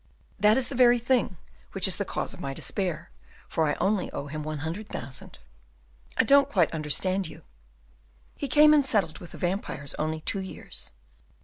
"That 0.39 0.57
is 0.57 0.67
the 0.69 0.73
very 0.73 0.97
thing 0.97 1.37
which 1.73 1.87
is 1.87 1.97
the 1.97 2.05
cause 2.05 2.33
of 2.33 2.39
my 2.39 2.55
despair, 2.55 3.11
for 3.47 3.67
I 3.67 3.75
only 3.75 4.09
owe 4.11 4.25
him 4.25 4.41
one 4.41 4.57
hundred 4.65 4.89
thousand." 4.89 5.37
"I 6.17 6.23
don't 6.23 6.49
quite 6.49 6.73
understand 6.73 7.27
you." 7.27 7.43
"He 8.35 8.47
came 8.47 8.73
and 8.73 8.83
settled 8.83 9.19
with 9.19 9.29
the 9.31 9.37
vampires 9.37 9.93
only 9.99 10.21
two 10.21 10.39
years. 10.39 10.91